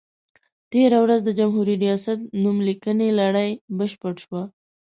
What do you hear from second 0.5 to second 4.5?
تېره ورځ د جمهوري ریاست نوم لیکنې لړۍ بشپړه شوه.